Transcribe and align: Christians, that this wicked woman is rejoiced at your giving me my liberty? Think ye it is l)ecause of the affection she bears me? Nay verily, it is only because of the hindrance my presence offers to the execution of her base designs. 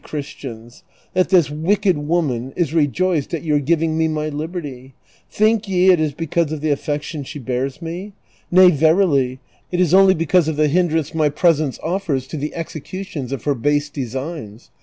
Christians, 0.03 0.81
that 1.13 1.29
this 1.29 1.51
wicked 1.51 1.95
woman 1.95 2.53
is 2.55 2.73
rejoiced 2.73 3.35
at 3.35 3.43
your 3.43 3.59
giving 3.59 3.99
me 3.99 4.07
my 4.07 4.29
liberty? 4.29 4.95
Think 5.29 5.67
ye 5.69 5.91
it 5.91 5.99
is 5.99 6.13
l)ecause 6.15 6.51
of 6.51 6.61
the 6.61 6.71
affection 6.71 7.23
she 7.23 7.37
bears 7.37 7.83
me? 7.83 8.13
Nay 8.49 8.71
verily, 8.71 9.41
it 9.71 9.79
is 9.79 9.93
only 9.93 10.15
because 10.15 10.47
of 10.47 10.55
the 10.55 10.69
hindrance 10.69 11.13
my 11.13 11.29
presence 11.29 11.77
offers 11.83 12.25
to 12.29 12.37
the 12.37 12.55
execution 12.55 13.31
of 13.31 13.43
her 13.43 13.53
base 13.53 13.91
designs. 13.91 14.71